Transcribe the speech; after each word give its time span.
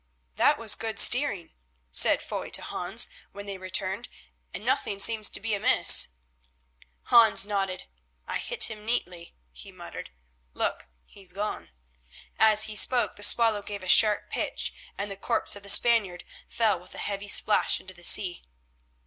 "That 0.35 0.57
was 0.57 0.73
good 0.73 0.97
steering," 0.97 1.53
said 1.91 2.23
Foy 2.23 2.49
to 2.49 2.63
Hans, 2.63 3.07
when 3.33 3.45
they 3.45 3.59
returned, 3.59 4.09
"and 4.51 4.65
nothing 4.65 4.99
seems 4.99 5.29
to 5.29 5.39
be 5.39 5.53
amiss." 5.53 6.07
Hans 7.03 7.45
nodded. 7.45 7.83
"I 8.25 8.39
hit 8.39 8.63
him 8.63 8.83
neatly," 8.83 9.35
he 9.51 9.71
muttered. 9.71 10.09
"Look. 10.55 10.87
He's 11.05 11.33
gone." 11.33 11.69
As 12.39 12.63
he 12.63 12.75
spoke 12.75 13.15
the 13.15 13.21
Swallow 13.21 13.61
gave 13.61 13.83
a 13.83 13.87
sharp 13.87 14.31
pitch, 14.31 14.73
and 14.97 15.11
the 15.11 15.17
corpse 15.17 15.55
of 15.55 15.61
the 15.61 15.69
Spaniard 15.69 16.23
fell 16.49 16.79
with 16.79 16.95
a 16.95 17.05
heavy 17.05 17.27
splash 17.27 17.79
into 17.79 17.93
the 17.93 18.03
sea. 18.03 18.41